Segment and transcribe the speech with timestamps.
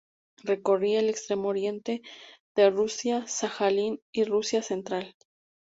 [0.41, 2.01] Recorría el Extremo Oriente
[2.55, 5.15] de Rusia, Sajalín, y Rusia central.